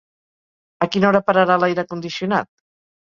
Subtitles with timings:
[0.85, 2.51] A quina hora pararà l'aire condicionat?